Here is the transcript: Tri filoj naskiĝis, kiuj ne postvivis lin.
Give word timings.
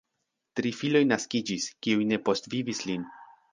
Tri 0.59 0.71
filoj 0.77 1.01
naskiĝis, 1.09 1.69
kiuj 1.87 2.09
ne 2.15 2.21
postvivis 2.31 2.85
lin. 2.91 3.09